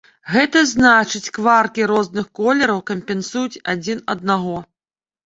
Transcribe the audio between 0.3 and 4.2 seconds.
Гэта значыць, кваркі розных колераў кампенсуюць адзін